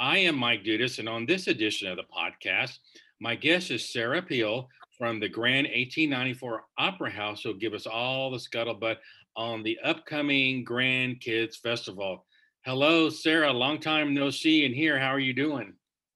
[0.00, 2.78] I am Mike Dudas, and on this edition of the podcast,
[3.20, 8.30] my guest is Sarah Piel from the Grand 1894 Opera House, who'll give us all
[8.30, 8.98] the scuttlebutt
[9.34, 12.24] on the upcoming Grand Kids Festival.
[12.64, 13.52] Hello, Sarah.
[13.52, 15.00] Long time no see and here.
[15.00, 15.72] How are you doing?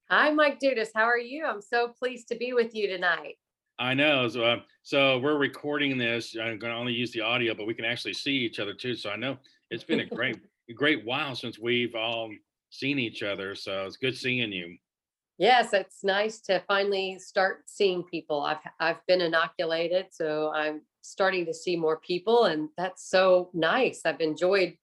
[0.09, 0.91] Hi, Mike Dudas.
[0.95, 1.45] How are you?
[1.45, 3.35] I'm so pleased to be with you tonight.
[3.81, 4.29] I know.
[4.29, 6.37] So, uh, so we're recording this.
[6.41, 8.95] I'm going to only use the audio, but we can actually see each other too.
[8.95, 9.39] So I know
[9.71, 10.39] it's been a great,
[10.77, 12.31] great while since we've all
[12.73, 13.55] seen each other.
[13.55, 14.77] So it's good seeing you.
[15.39, 18.43] Yes, it's nice to finally start seeing people.
[18.43, 24.03] I've I've been inoculated, so I'm starting to see more people, and that's so nice.
[24.05, 24.77] I've enjoyed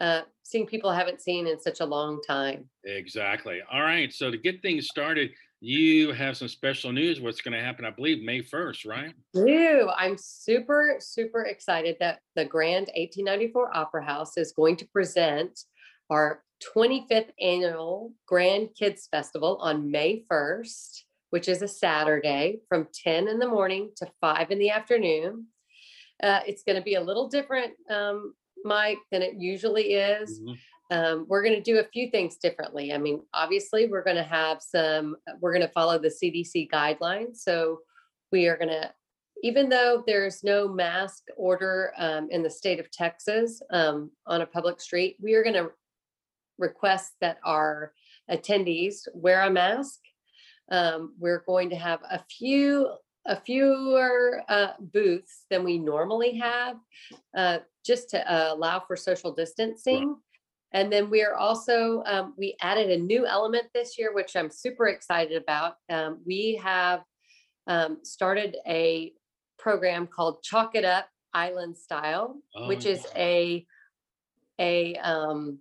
[0.00, 2.70] uh, seeing people I haven't seen in such a long time.
[2.84, 3.58] Exactly.
[3.70, 4.12] All right.
[4.12, 7.20] So to get things started, you have some special news.
[7.20, 7.84] What's going to happen?
[7.84, 9.12] I believe May first, right?
[9.34, 15.60] Do I'm super super excited that the Grand 1894 Opera House is going to present
[16.08, 23.28] our 25th annual Grand Kids Festival on May 1st, which is a Saturday from 10
[23.28, 25.46] in the morning to 5 in the afternoon.
[26.22, 30.40] Uh, it's going to be a little different, um, Mike, than it usually is.
[30.40, 30.54] Mm-hmm.
[30.92, 32.92] Um, we're going to do a few things differently.
[32.92, 37.36] I mean, obviously, we're going to have some, we're going to follow the CDC guidelines.
[37.36, 37.78] So
[38.32, 38.92] we are going to,
[39.42, 44.46] even though there's no mask order um, in the state of Texas um, on a
[44.46, 45.70] public street, we are going to
[46.60, 47.92] request that our
[48.30, 49.98] attendees wear a mask.
[50.70, 52.88] Um, we're going to have a few
[53.26, 56.76] a fewer uh, booths than we normally have,
[57.36, 60.08] uh, just to uh, allow for social distancing.
[60.08, 60.16] Right.
[60.72, 64.50] And then we are also um, we added a new element this year, which I'm
[64.50, 65.74] super excited about.
[65.90, 67.02] Um, we have
[67.66, 69.12] um, started a
[69.58, 73.66] program called Chalk It Up Island Style, oh, which is a
[74.60, 75.58] a um,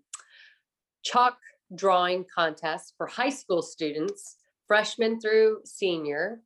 [1.03, 1.37] chalk
[1.75, 6.41] drawing contest for high school students, freshman through senior.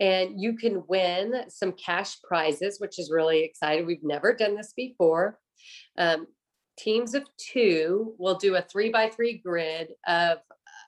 [0.00, 3.86] And you can win some cash prizes, which is really exciting.
[3.86, 5.38] We've never done this before.
[5.98, 6.26] Um,
[6.78, 10.38] teams of two will do a three by three grid of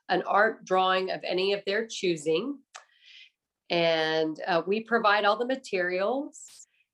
[0.09, 2.59] an art drawing of any of their choosing.
[3.71, 6.43] And uh, we provide all the materials.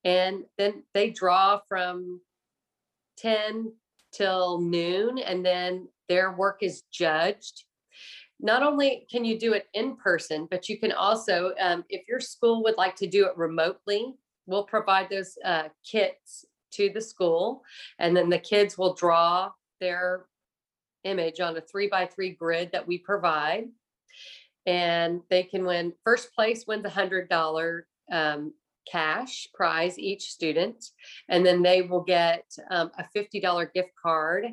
[0.04, 2.20] And then they draw from
[3.18, 3.72] 10
[4.12, 5.18] till noon.
[5.18, 7.64] And then their work is judged.
[8.40, 12.20] Not only can you do it in person, but you can also, um, if your
[12.20, 14.14] school would like to do it remotely,
[14.46, 17.62] we'll provide those uh, kits to the school,
[17.98, 19.50] and then the kids will draw
[19.80, 20.26] their
[21.04, 23.66] image on a three by three grid that we provide.
[24.66, 28.52] And they can win first place wins a hundred dollar um,
[28.90, 30.84] cash prize each student,
[31.28, 34.46] and then they will get um, a fifty dollar gift card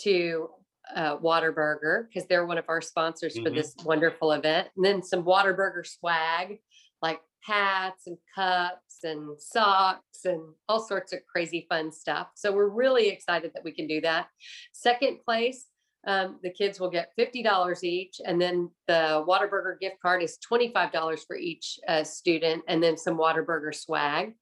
[0.00, 0.50] to
[0.94, 3.44] uh, Whataburger because they're one of our sponsors mm-hmm.
[3.44, 4.68] for this wonderful event.
[4.76, 6.58] And then some Whataburger swag
[7.02, 12.28] like hats and cups and socks and all sorts of crazy fun stuff.
[12.34, 14.28] So we're really excited that we can do that.
[14.72, 15.66] Second place,
[16.06, 21.26] um, the kids will get $50 each, and then the Whataburger gift card is $25
[21.26, 24.34] for each uh, student, and then some Whataburger swag.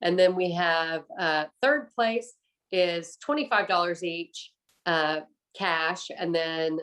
[0.00, 2.34] And then we have uh, third place
[2.70, 4.52] is $25 each.
[4.86, 5.20] Uh,
[5.56, 6.78] cash and then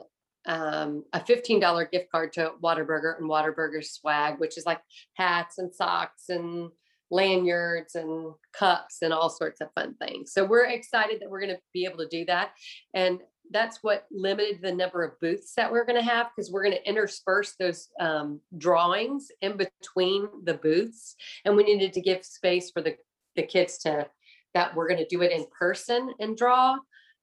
[0.48, 4.80] um, a $15 gift card to Whataburger and Whataburger swag, which is like
[5.16, 6.70] hats and socks and
[7.12, 10.34] lanyards and cups and all sorts of fun things.
[10.34, 12.52] So we're excited that we're going to be able to do that.
[12.94, 13.20] And
[13.52, 16.78] that's what limited the number of booths that we're going to have because we're going
[16.78, 21.16] to intersperse those um, drawings in between the booths.
[21.44, 22.96] And we needed to give space for the,
[23.36, 24.08] the kids to,
[24.54, 26.78] that we're going to do it in person and draw.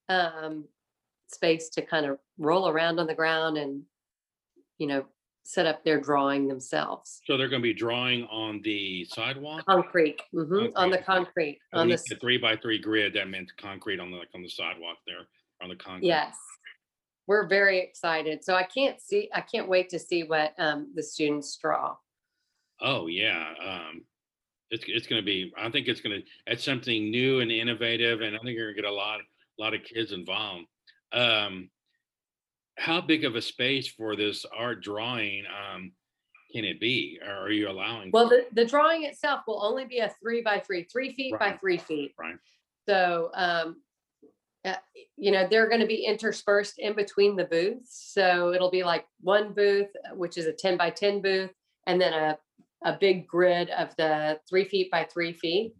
[0.09, 0.67] Um,
[1.33, 3.83] space to kind of roll around on the ground and,
[4.79, 5.05] you know,
[5.45, 7.21] set up their drawing themselves.
[7.27, 9.65] So they're going to be drawing on the sidewalk?
[9.67, 14.11] Concrete, mhm, on the concrete, on the, three by three grid, that meant concrete on
[14.11, 15.27] the, like, on the sidewalk there,
[15.63, 16.07] on the concrete.
[16.07, 16.37] yes.
[17.29, 18.45] We're very excited.
[18.45, 21.97] So I can't see, I can't wait to see what um the students draw.
[22.81, 23.55] Oh, yeah.
[23.65, 24.05] Um,
[24.71, 28.39] it's, it's gonna be, I think it's gonna, it's something new and innovative, and I
[28.41, 30.67] think you're gonna get a lot, a lot of kids involved
[31.13, 31.71] um,
[32.77, 35.93] how big of a space for this art drawing um,
[36.53, 37.19] can it be?
[37.27, 38.11] Or are you allowing?
[38.13, 41.53] Well, the, the drawing itself will only be a three by three, three feet by
[41.53, 42.15] three feet.
[42.19, 42.37] Right.
[42.89, 43.77] So, um,
[44.65, 44.75] uh,
[45.17, 48.11] you know, they're going to be interspersed in between the booths.
[48.13, 51.51] So it'll be like one booth, uh, which is a 10 by 10 booth,
[51.87, 52.39] and then a,
[52.85, 55.75] a big grid of the three feet by three feet.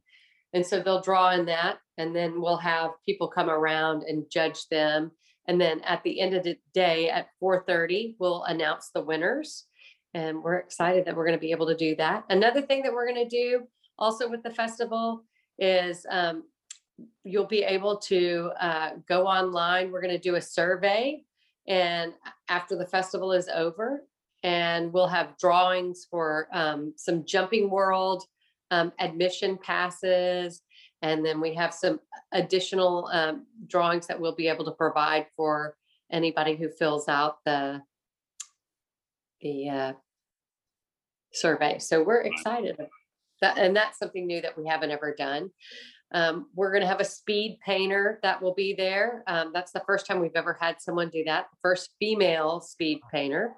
[0.53, 4.67] And so they'll draw in that, and then we'll have people come around and judge
[4.69, 5.13] them
[5.47, 9.67] And then at the end of the day at 4:30, we'll announce the winners.
[10.15, 12.25] And we're excited that we're going to be able to do that.
[12.29, 13.67] Another thing that we're going to do
[13.99, 15.25] also with the festival
[15.59, 16.45] is um,
[17.25, 19.91] you'll be able to uh, go online.
[19.91, 21.25] We're going to do a survey,
[21.67, 22.13] and
[22.49, 24.05] after the festival is over,
[24.43, 28.25] and we'll have drawings for um, some Jumping World
[28.71, 30.63] um, admission passes,
[31.03, 32.01] and then we have some
[32.33, 35.77] additional um, drawings that we'll be able to provide for
[36.11, 37.83] anybody who fills out the
[39.41, 39.93] the uh,
[41.33, 41.79] survey.
[41.79, 42.77] So we're excited.
[43.41, 45.51] That, and that's something new that we haven't ever done.
[46.15, 49.25] Um, we're going to have a speed painter that will be there.
[49.27, 51.47] Um, that's the first time we've ever had someone do that.
[51.63, 53.55] First female speed painter.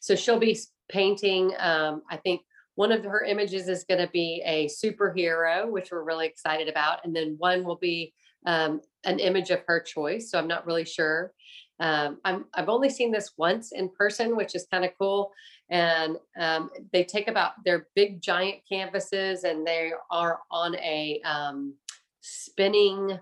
[0.00, 0.56] So she'll be
[0.88, 1.52] painting.
[1.58, 2.42] Um, I think
[2.76, 7.04] one of her images is going to be a superhero, which we're really excited about,
[7.04, 8.12] and then one will be
[8.46, 10.30] um, an image of her choice.
[10.30, 11.32] So I'm not really sure.
[11.80, 15.32] Um, I'm, I've only seen this once in person, which is kind of cool.
[15.70, 21.74] And um, they take about their big giant canvases and they are on a um,
[22.20, 23.18] spinning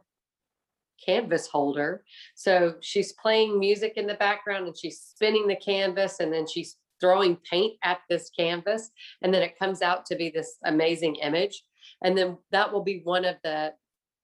[1.04, 2.04] canvas holder.
[2.34, 6.76] So she's playing music in the background and she's spinning the canvas and then she's
[7.02, 8.90] throwing paint at this canvas.
[9.20, 11.62] And then it comes out to be this amazing image.
[12.02, 13.74] And then that will be one of the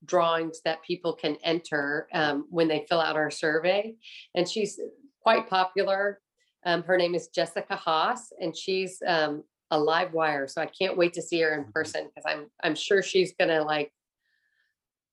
[0.05, 3.97] drawings that people can enter um, when they fill out our survey.
[4.35, 4.81] And she's
[5.23, 6.21] quite popular.
[6.65, 10.47] Um, her name is Jessica Haas, and she's um, a live wire.
[10.47, 11.73] So I can't wait to see her in mm-hmm.
[11.73, 13.93] person because I'm I'm sure she's gonna like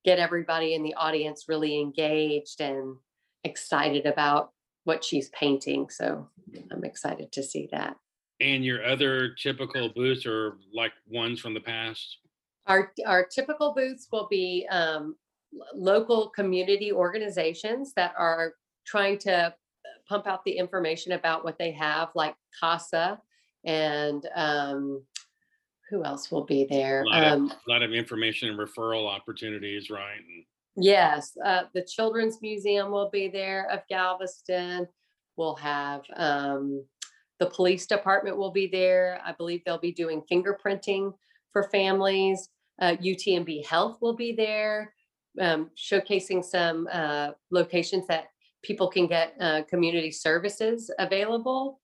[0.03, 2.95] get everybody in the audience really engaged and
[3.43, 4.51] excited about
[4.85, 5.89] what she's painting.
[5.89, 6.27] So
[6.71, 7.97] I'm excited to see that.
[8.41, 12.17] And your other typical booths are like ones from the past?
[12.67, 15.15] Our, our typical booths will be um,
[15.73, 18.53] local community organizations that are
[18.85, 19.53] trying to
[20.07, 23.19] pump out the information about what they have, like CASA
[23.65, 25.03] and um,
[25.89, 27.03] who else will be there?
[27.03, 30.19] A lot, um, of, a lot of information and referral opportunities, right?
[30.77, 34.87] Yes, uh, the Children's Museum will be there of Galveston.
[35.37, 36.83] We'll have um,
[37.39, 39.19] the police department will be there.
[39.25, 41.13] I believe they'll be doing fingerprinting
[41.51, 42.49] for families.
[42.81, 44.93] Uh, UTMB Health will be there,
[45.39, 48.25] um, showcasing some uh, locations that
[48.63, 51.79] people can get uh, community services available,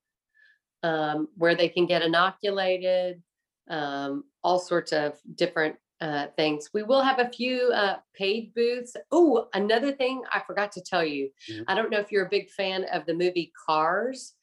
[0.83, 3.21] um, where they can get inoculated,
[3.69, 6.69] um, all sorts of different uh, things.
[6.74, 8.95] We will have a few uh, paid booths.
[9.12, 11.30] Oh, another thing I forgot to tell you.
[11.50, 11.63] Mm-hmm.
[11.68, 14.33] I don't know if you're a big fan of the movie Cars,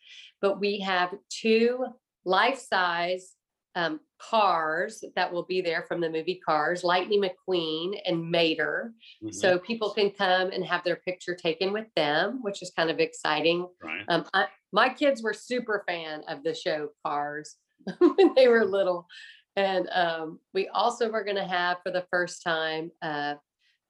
[0.40, 1.84] but we have two
[2.24, 3.34] life size
[3.74, 8.92] um, cars that will be there from the movie Cars, Lightning McQueen and Mater.
[9.22, 9.32] Mm-hmm.
[9.32, 12.98] So people can come and have their picture taken with them, which is kind of
[12.98, 13.68] exciting.
[13.82, 14.04] Right.
[14.08, 17.56] Um, I, my kids were super fan of the show Cars
[17.98, 19.06] when they were little.
[19.56, 23.34] And um, we also were going to have for the first time uh,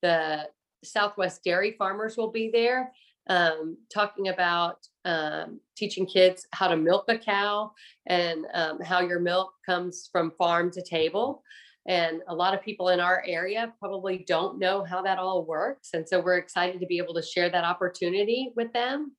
[0.02, 0.48] the
[0.84, 2.92] Southwest Dairy Farmers will be there
[3.28, 7.72] um, talking about um, teaching kids how to milk a cow
[8.06, 11.42] and um, how your milk comes from farm to table.
[11.86, 15.90] And a lot of people in our area probably don't know how that all works.
[15.94, 19.12] And so we're excited to be able to share that opportunity with them.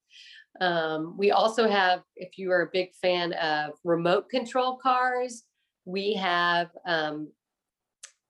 [0.61, 5.43] Um, we also have, if you are a big fan of remote control cars,
[5.89, 7.31] we have um,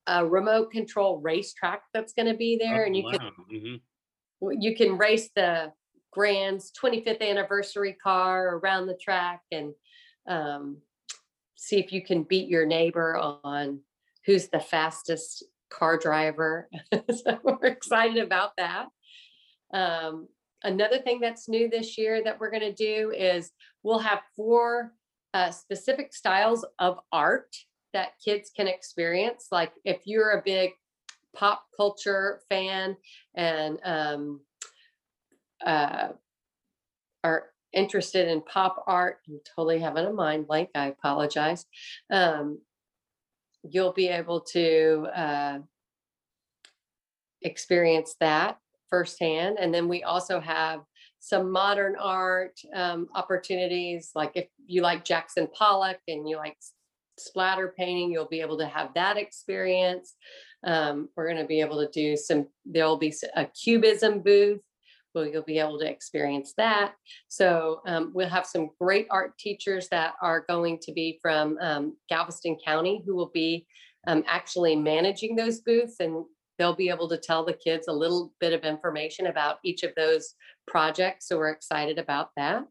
[0.07, 3.11] a remote control racetrack that's going to be there, oh, and you wow.
[3.11, 4.61] can mm-hmm.
[4.61, 5.71] you can race the
[6.11, 9.73] Grand's 25th anniversary car around the track and
[10.27, 10.77] um,
[11.55, 13.81] see if you can beat your neighbor on
[14.25, 16.69] who's the fastest car driver.
[17.15, 18.87] so we're excited about that.
[19.73, 20.27] Um,
[20.63, 23.51] another thing that's new this year that we're going to do is
[23.83, 24.93] we'll have four
[25.33, 27.55] uh, specific styles of art
[27.93, 29.47] that kids can experience.
[29.51, 30.71] Like if you're a big
[31.35, 32.97] pop culture fan
[33.35, 34.41] and um,
[35.65, 36.09] uh,
[37.23, 40.69] are interested in pop art, I'm totally having a mind blank.
[40.75, 41.65] I apologize.
[42.11, 42.59] Um,
[43.63, 45.59] you'll be able to uh,
[47.41, 48.57] experience that
[48.89, 49.57] firsthand.
[49.59, 50.81] And then we also have
[51.19, 54.11] some modern art um, opportunities.
[54.15, 56.57] Like if you like Jackson Pollock and you like
[57.17, 60.15] splatter painting, you'll be able to have that experience.
[60.65, 64.61] Um, we're going to be able to do some, there'll be a cubism booth
[65.13, 66.93] where you'll be able to experience that.
[67.27, 71.97] So um, we'll have some great art teachers that are going to be from um,
[72.09, 73.65] Galveston County who will be
[74.07, 76.25] um, actually managing those booths and
[76.59, 79.95] they'll be able to tell the kids a little bit of information about each of
[79.95, 80.35] those
[80.67, 81.27] projects.
[81.27, 82.65] So we're excited about that.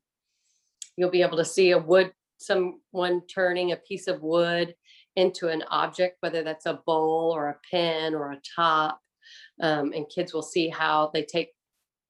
[0.97, 4.75] You'll be able to see a wood, someone turning a piece of wood
[5.17, 9.01] into an object, whether that's a bowl or a pen or a top.
[9.61, 11.51] Um, and kids will see how they take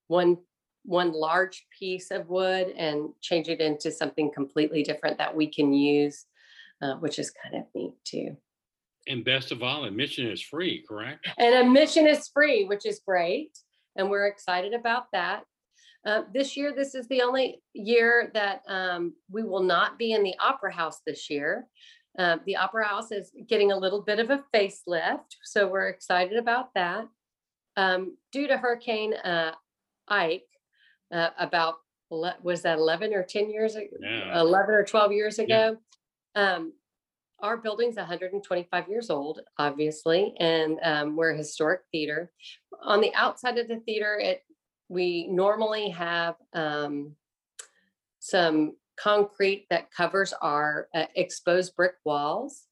[0.08, 0.38] one
[0.84, 5.74] one large piece of wood and change it into something completely different that we can
[5.74, 6.24] use,
[6.80, 8.36] uh, which is kind of neat too.
[9.08, 11.26] And best of all, admission is free, correct?
[11.38, 13.58] And admission is free, which is great.
[13.96, 15.44] And we're excited about that.
[16.06, 20.22] Uh, this year, this is the only year that um, we will not be in
[20.22, 21.66] the Opera House this year.
[22.18, 26.36] Uh, the Opera House is getting a little bit of a facelift, so we're excited
[26.36, 27.06] about that.
[27.76, 29.52] Um, due to Hurricane uh,
[30.06, 30.46] Ike,
[31.12, 31.76] uh, about
[32.10, 33.86] was that 11 or 10 years ago?
[34.00, 34.40] Yeah.
[34.40, 35.44] 11 or 12 years Yeah.
[35.44, 35.76] ago.
[36.34, 36.72] Um,
[37.40, 42.30] our building's 125 years old, obviously, and um, we're a historic theater.
[42.82, 44.42] On the outside of the theater, it
[44.88, 47.14] we normally have um,
[48.20, 52.64] some concrete that covers our uh, exposed brick walls,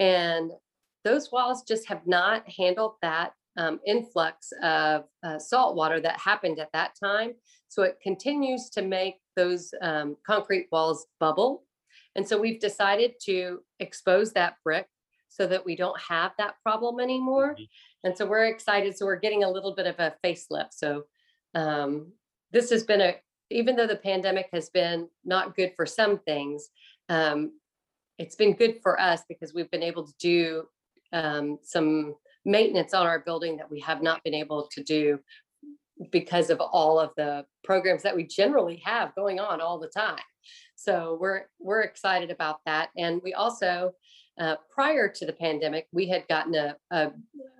[0.00, 0.50] and
[1.04, 6.58] those walls just have not handled that um, influx of uh, salt water that happened
[6.58, 7.32] at that time.
[7.68, 11.64] So it continues to make those um, concrete walls bubble.
[12.14, 14.86] And so we've decided to expose that brick
[15.28, 17.54] so that we don't have that problem anymore.
[17.54, 17.68] Mhm.
[18.04, 18.96] And so we're excited.
[18.96, 20.72] So we're getting a little bit of a facelift.
[20.72, 21.04] So
[21.54, 22.12] um,
[22.50, 23.16] this has been a,
[23.50, 26.68] even though the pandemic has been not good for some things,
[27.08, 27.52] um,
[28.18, 30.68] it's been good for us because we've been able to do
[31.12, 35.18] um, some maintenance on our building that we have not been able to do
[36.10, 40.18] because of all of the programs that we generally have going on all the time.
[40.76, 43.92] So we're we're excited about that, and we also.
[44.40, 47.10] Uh, prior to the pandemic, we had gotten a, a,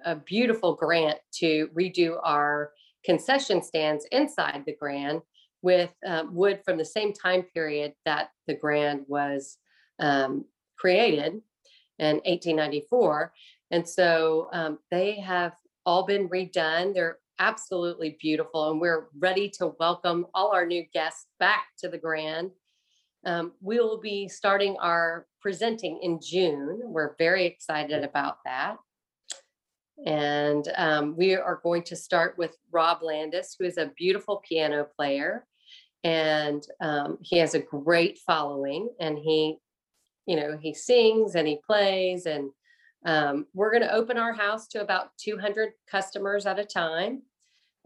[0.04, 2.70] a beautiful grant to redo our
[3.04, 5.22] concession stands inside the Grand
[5.62, 9.58] with uh, wood from the same time period that the Grand was
[9.98, 10.44] um,
[10.76, 11.40] created
[11.98, 13.32] in 1894.
[13.70, 15.54] And so um, they have
[15.84, 16.94] all been redone.
[16.94, 21.98] They're absolutely beautiful, and we're ready to welcome all our new guests back to the
[21.98, 22.50] Grand.
[23.24, 26.80] Um, we will be starting our presenting in June.
[26.84, 28.76] We're very excited about that.
[30.06, 34.86] And um, we are going to start with Rob Landis, who is a beautiful piano
[34.96, 35.44] player.
[36.04, 39.58] And um, he has a great following, and he,
[40.26, 42.26] you know, he sings and he plays.
[42.26, 42.50] And
[43.04, 47.22] um, we're going to open our house to about 200 customers at a time.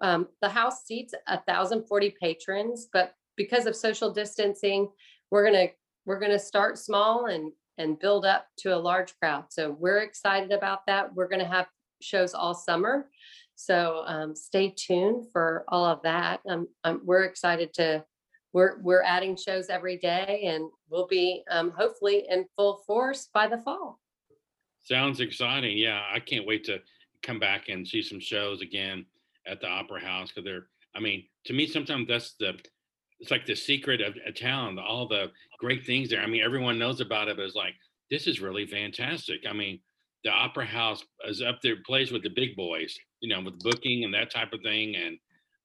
[0.00, 4.88] Um, the house seats 1,040 patrons, but because of social distancing,
[5.30, 5.68] we're gonna
[6.04, 9.44] we're gonna start small and and build up to a large crowd.
[9.50, 11.14] So we're excited about that.
[11.14, 11.66] We're gonna have
[12.02, 13.08] shows all summer.
[13.54, 16.40] So um, stay tuned for all of that.
[16.48, 18.04] Um, um, we're excited to,
[18.52, 23.46] we're, we're adding shows every day and we'll be um, hopefully in full force by
[23.46, 24.00] the fall.
[24.82, 25.78] Sounds exciting.
[25.78, 26.80] Yeah, I can't wait to
[27.22, 29.06] come back and see some shows again
[29.46, 30.66] at the Opera House because they're.
[30.94, 32.54] I mean, to me, sometimes that's the.
[33.20, 34.78] It's like the secret of a town.
[34.78, 36.20] All the great things there.
[36.20, 37.74] I mean, everyone knows about it, but it's like
[38.10, 39.42] this is really fantastic.
[39.48, 39.78] I mean,
[40.24, 42.98] the Opera House is up there, plays with the big boys.
[43.20, 45.18] You know, with booking and that type of thing, and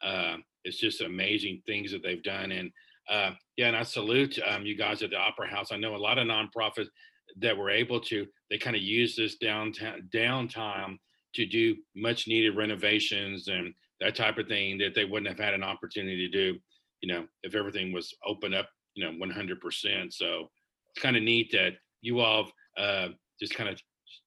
[0.04, 2.52] uh, it's just amazing things that they've done.
[2.52, 2.72] And
[3.10, 5.72] uh, yeah, and I salute um, you guys at the Opera House.
[5.72, 6.90] I know a lot of nonprofits
[7.38, 10.98] that were able to they kind of use this downtown downtime
[11.36, 15.54] to do much needed renovations and that type of thing that they wouldn't have had
[15.54, 16.60] an opportunity to do
[17.02, 20.50] you know if everything was open up you know 100% so
[20.90, 23.80] it's kind of neat that you all uh, just kind of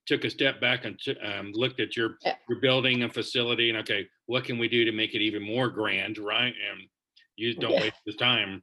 [0.06, 2.36] took a step back and t- um, looked at your Yeah.
[2.48, 5.68] your building and facility and okay what can we do to make it even more
[5.70, 6.80] grand right and
[7.36, 7.80] you don't Yeah.
[7.82, 8.62] waste the time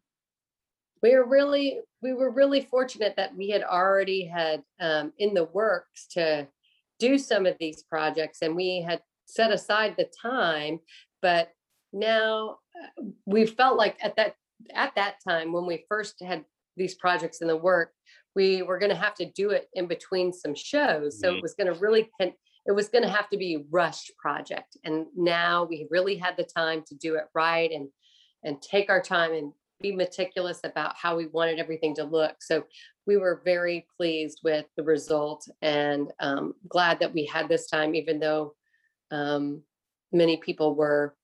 [1.01, 5.46] we were really we were really fortunate that we had already had um, in the
[5.46, 6.48] works to
[7.00, 10.80] do some of these projects and we had set aside the time
[11.22, 11.51] but
[11.94, 14.36] now uh, we felt like at that
[14.74, 16.44] at that time when we first had
[16.75, 17.92] these projects in the work
[18.36, 21.38] we were going to have to do it in between some shows so Mhm.
[21.38, 24.77] it was going to really it was going to have to be a rushed project
[24.84, 27.89] and now we really had the time to do it right and
[28.44, 32.36] and take our time and be meticulous about how we wanted everything to look.
[32.42, 32.64] So
[33.06, 37.96] we were very pleased with the result and um, glad that we had this time,
[37.96, 38.56] even though
[39.12, 39.62] um,
[40.12, 41.16] many people were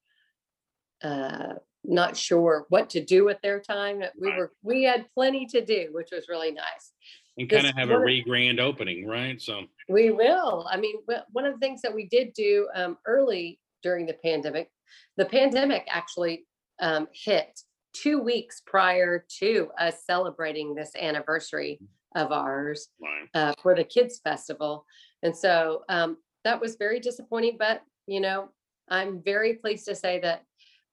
[1.04, 4.02] uh, not sure what to do with their time.
[4.20, 4.38] We Right.
[4.38, 6.94] were we had plenty to do, which was really nice.
[7.38, 9.42] and kind This of have a re-grand opening, right?
[9.42, 10.68] So, We will.
[10.70, 10.98] I mean,
[11.32, 14.70] one of the things that we did do um, early during the pandemic,
[15.18, 16.46] the pandemic actually
[16.80, 17.60] um, hit
[17.94, 21.80] two weeks prior to us celebrating this anniversary
[22.16, 22.90] of ours
[23.34, 24.86] uh, for the Kids Festival.
[25.24, 28.50] And so um, that was very disappointing, but you know,
[28.90, 30.44] I'm very pleased to say that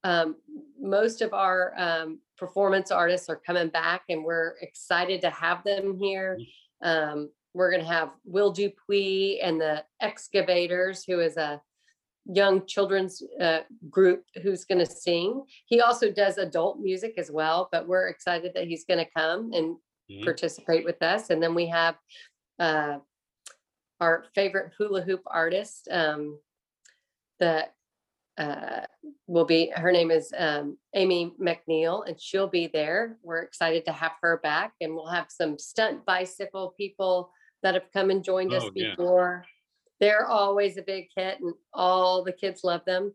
[0.05, 0.37] um,
[0.81, 5.99] most of our um, performance artists are coming back and we're excited to have them
[5.99, 6.39] here.
[6.83, 11.61] Um, we're going to have Will Dupuis and the Excavators, who is a
[12.33, 15.45] young children's uh, group who's going to sing.
[15.67, 19.53] He also does adult music as well, but we're excited that he's going to come
[19.53, 19.77] and
[20.11, 20.25] Mhm.
[20.25, 21.31] participate with us.
[21.31, 21.97] And then we have
[22.59, 22.99] uh,
[24.01, 26.39] our favorite hula hoop artist um,
[27.39, 27.75] that
[28.39, 28.85] uh,
[29.27, 33.19] will be, her name is um, Amy McNeil, and she'll be there.
[33.23, 37.31] We're excited to have her back, and we'll have some stunt bicycle people
[37.63, 39.45] that have come and joined us before.
[39.45, 39.51] yeah.
[40.01, 43.13] They're always a big hit, and all the kids love them.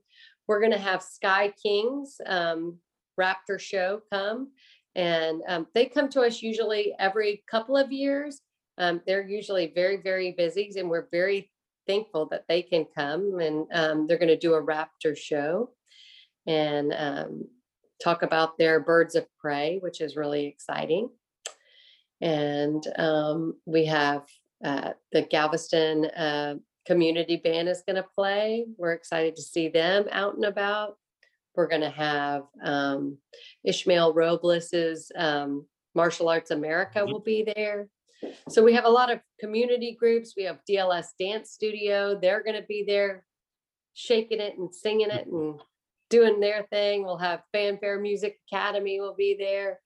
[0.47, 2.77] We're going to have Sky Kings um,
[3.19, 4.51] Raptor Show come,
[4.95, 8.41] and um, they come to us usually every couple of years.
[8.77, 11.51] Um, they're usually very, very busy, and we're very
[11.87, 13.39] thankful that they can come.
[13.39, 15.71] And um, they're going to do a raptor show
[16.47, 17.47] and um,
[18.03, 21.09] talk about their birds of prey, which is really exciting.
[22.21, 24.23] And um, we have
[24.63, 28.65] uh, the Galveston uh, Community Band is going to play.
[28.77, 30.97] We're excited to see them out and about.
[31.55, 33.17] We're going to have um,
[33.63, 35.65] Ishmael Robles's um,
[35.95, 37.11] Martial Arts America Mhm.
[37.11, 37.87] will be there.
[38.49, 40.33] So we have a lot of community groups.
[40.35, 42.17] We have DLS Dance Studio.
[42.19, 43.25] They're going to be there
[43.93, 45.59] shaking it and singing it and
[46.09, 47.03] doing their thing.
[47.05, 49.79] We'll have Fanfare Music Academy will be there.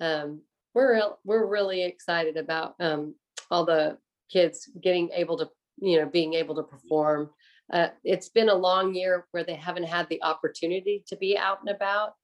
[0.00, 0.42] Um,
[0.74, 3.14] we're real- we're really excited about um,
[3.50, 3.98] all the
[4.30, 7.30] kids getting able to you know being able to perform.
[7.72, 11.58] Uh, it's been a long year where they haven't had the opportunity to be out
[11.60, 12.14] and about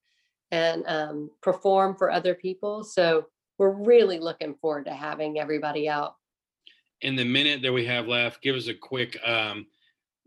[0.53, 2.85] and um, perform for other people.
[2.85, 3.27] So
[3.59, 6.15] we're really looking forward to having everybody out.
[7.01, 9.67] In the minute that we have left, give us a quick um,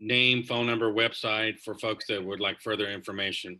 [0.00, 3.58] name, phone number, website for folks that would like further information.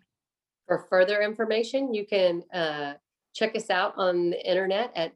[0.66, 2.94] For further information, you can uh,
[3.34, 5.12] check us out on the internet at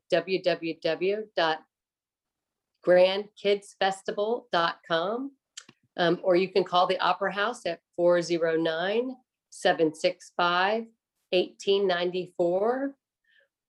[2.86, 5.30] www.grandkidsfestival.com.
[5.96, 9.16] Um, or you can call the Opera House at 409
[9.50, 10.86] 765
[11.30, 12.94] 1894.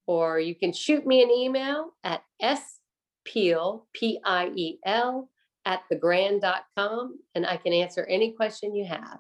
[0.08, 2.24] Or you can shoot me an email at
[3.28, 5.30] speel, P I E L,
[5.66, 9.20] at thegrand.com, and I can answer any question you have.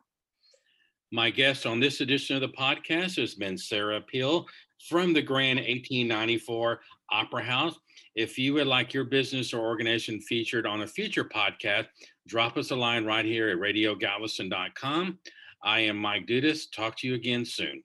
[1.12, 4.46] My guest on this edition of the podcast has been Sarah Piel
[4.90, 7.78] from the Grand 1894 Opera House.
[8.16, 11.88] If you would like your business or organization featured on a future podcast,
[12.28, 15.20] drop us a line right here at radiogalveston.com.
[15.64, 16.64] I am Mike Dudas.
[16.74, 17.84] Talk to you again soon.